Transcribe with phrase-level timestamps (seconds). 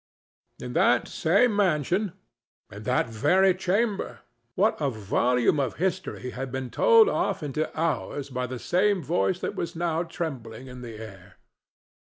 [0.59, 7.43] In that same mansion—in that very chamber—what a volume of history had been told off
[7.43, 11.37] into hours by the same voice that was now trembling in the air!